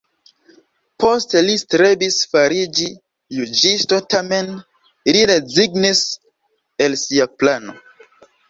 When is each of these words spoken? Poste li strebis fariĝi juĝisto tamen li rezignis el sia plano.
Poste 1.03 1.41
li 1.47 1.57
strebis 1.63 2.17
fariĝi 2.31 2.87
juĝisto 3.41 4.01
tamen 4.15 4.51
li 5.13 5.23
rezignis 5.33 6.03
el 6.87 6.99
sia 7.07 7.33
plano. 7.43 7.81